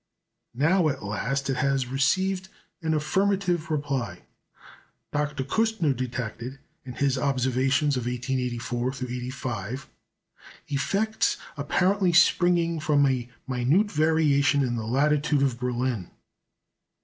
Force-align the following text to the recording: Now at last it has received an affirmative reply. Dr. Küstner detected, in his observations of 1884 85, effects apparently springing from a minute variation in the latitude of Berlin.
Now 0.55 0.89
at 0.89 1.03
last 1.03 1.47
it 1.47 1.57
has 1.57 1.85
received 1.85 2.49
an 2.81 2.95
affirmative 2.95 3.69
reply. 3.69 4.23
Dr. 5.13 5.43
Küstner 5.43 5.95
detected, 5.95 6.57
in 6.83 6.93
his 6.93 7.19
observations 7.19 7.97
of 7.97 8.07
1884 8.07 8.93
85, 8.95 9.87
effects 10.69 11.37
apparently 11.55 12.13
springing 12.13 12.79
from 12.79 13.05
a 13.05 13.29
minute 13.45 13.91
variation 13.91 14.63
in 14.63 14.75
the 14.75 14.87
latitude 14.87 15.43
of 15.43 15.59
Berlin. 15.59 16.09